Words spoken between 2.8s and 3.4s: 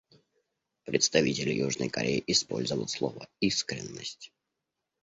слово